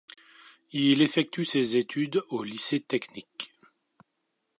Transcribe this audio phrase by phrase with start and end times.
[0.71, 3.53] Il effectue ses études au lycée technique.